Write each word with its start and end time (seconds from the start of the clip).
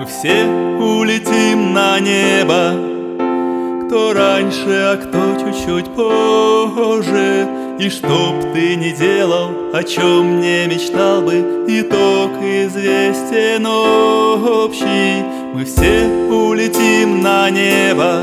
Мы 0.00 0.06
все 0.06 0.46
улетим 0.46 1.74
на 1.74 2.00
небо. 2.00 2.72
Кто 3.84 4.14
раньше, 4.14 4.64
а 4.66 4.96
кто 4.96 5.38
чуть-чуть 5.38 5.94
позже. 5.94 7.46
И 7.78 7.90
чтоб 7.90 8.40
ты 8.54 8.76
не 8.76 8.92
делал, 8.92 9.50
о 9.74 9.84
чем 9.84 10.40
не 10.40 10.66
мечтал 10.68 11.20
бы 11.20 11.66
Итог 11.68 12.30
известен 12.40 13.66
общий. 13.66 15.22
Мы 15.52 15.66
все 15.66 16.06
улетим 16.30 17.20
на 17.20 17.50
небо. 17.50 18.22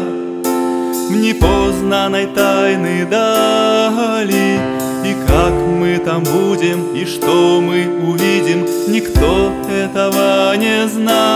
В 1.12 1.16
непознанной 1.16 2.26
тайны 2.26 3.06
дали. 3.06 4.59
И 5.06 5.16
как 5.28 5.54
мы 5.54 6.00
там 6.00 6.23
будем, 6.23 6.96
и 6.96 7.06
что 7.06 7.62
мы 7.62 7.88
увидим 8.04 8.66
Никто 8.88 9.52
этого 9.70 10.56
не 10.56 10.88
знает 10.88 11.27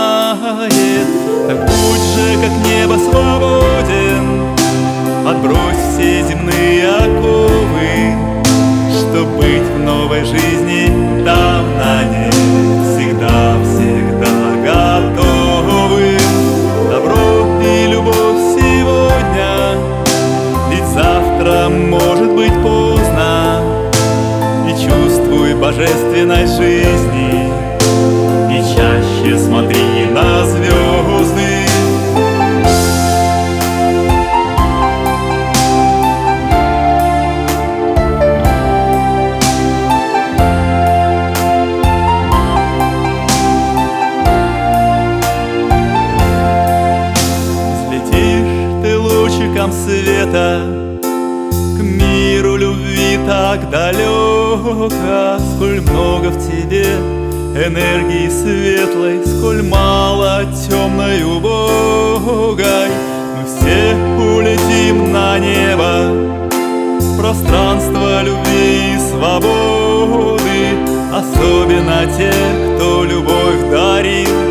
небо 2.82 2.98
свободен. 2.98 4.56
Отбрось 5.24 5.82
все 5.94 6.22
земные 6.24 6.88
оковы 6.88 8.16
Чтоб 8.90 9.28
быть 9.36 9.62
в 9.62 9.78
новой 9.78 10.24
жизни 10.24 10.86
там 11.24 11.64
на 11.76 12.02
ней 12.02 12.30
Всегда, 12.82 13.54
всегда 13.62 14.34
готовы. 14.64 16.18
Добро 16.90 17.62
и 17.62 17.86
любовь 17.86 18.58
сегодня 18.58 19.78
Ведь 20.70 20.86
завтра 20.88 21.68
может 21.68 22.32
быть 22.32 22.54
поздно. 22.62 23.62
И 24.68 24.72
чувствуй 24.72 25.54
божественной 25.54 26.46
жизни 26.46 27.48
И 28.50 28.60
чаще 28.74 29.38
смотри 29.38 29.81
лучиком 49.62 49.72
света 49.72 50.60
К 51.76 51.82
миру 51.82 52.56
любви 52.56 53.18
так 53.26 53.70
далеко 53.70 54.88
Сколь 55.56 55.80
много 55.80 56.30
в 56.30 56.38
тебе 56.38 56.86
энергии 57.54 58.28
светлой 58.28 59.20
Сколь 59.24 59.62
мало 59.62 60.44
темной 60.68 61.22
убогой. 61.22 62.88
Мы 63.36 63.46
все 63.46 63.94
улетим 64.18 65.12
на 65.12 65.38
небо 65.38 66.40
пространство 67.18 68.22
любви 68.22 68.94
и 68.94 68.98
свободы 68.98 70.40
Особенно 71.12 72.06
те, 72.16 72.32
кто 72.74 73.04
любовь 73.04 73.70
дарил 73.70 74.41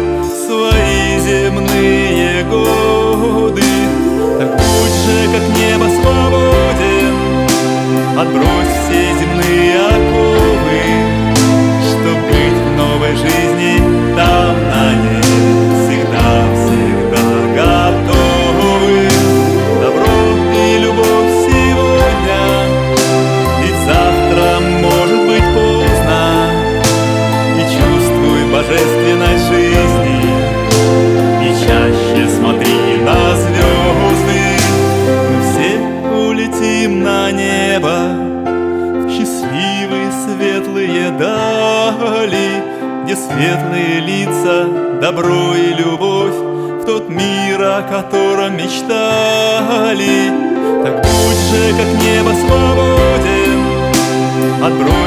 Отбрось 8.21 8.75
все 8.83 9.01
земные 9.19 9.79
оковы 9.79 10.83
Чтоб 11.89 12.17
быть 12.29 12.59
в 12.61 12.77
новой 12.77 13.15
жизни 13.15 13.79
там 14.15 14.55
на 14.69 14.93
ней. 14.93 15.23
Всегда, 15.81 16.29
всегда 16.53 17.23
готовы. 17.57 19.09
Добро 19.81 20.17
и 20.53 20.77
любовь 20.83 21.33
сегодня. 21.47 22.41
Ведь 23.63 23.79
завтра 23.87 24.59
может 24.81 25.21
быть 25.25 25.47
поздно. 25.55 26.21
И 27.57 27.63
чувствуй 27.73 28.41
божественной 28.53 29.37
жизни. 29.49 30.21
И 31.41 31.49
чаще 31.65 32.29
смотри 32.37 33.01
на 33.03 33.35
звезды. 33.35 34.43
Мы 35.27 35.37
все 35.49 35.71
улетим 36.15 37.01
на 37.01 37.31
небо 37.31 37.60
В 37.81 39.09
счастливые 39.09 40.11
светлые 40.11 41.09
дали 41.11 42.63
Где 43.03 43.15
светлые 43.15 43.99
лица, 44.01 44.67
добро 45.01 45.55
и 45.55 45.73
любовь 45.73 46.35
В 46.35 46.85
тот 46.85 47.09
мир, 47.09 47.59
о 47.59 47.81
котором 47.81 48.55
мечтали. 48.55 50.29
Так 50.83 50.95
будь 50.97 51.41
же, 51.49 51.73
как 51.75 51.87
небо 52.03 52.31
свободен 52.39 53.59
Отбрось 54.63 55.00